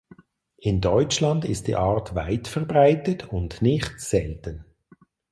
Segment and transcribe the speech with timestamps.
[0.57, 4.65] In Deutschland ist die Art weit verbreitet und nicht selten.